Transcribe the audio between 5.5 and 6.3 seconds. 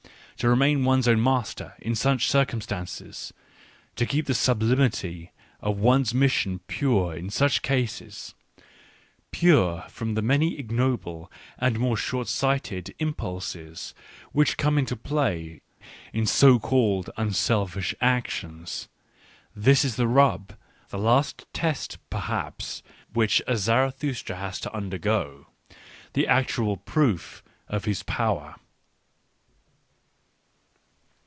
of one's